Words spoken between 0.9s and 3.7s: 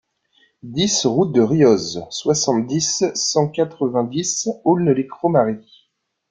route de Rioz, soixante-dix, cent